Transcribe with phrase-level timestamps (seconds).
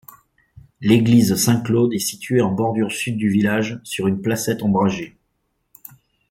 [0.81, 5.15] L’église Saint-Claude est située en bordure sud du village, sur une placette ombragée.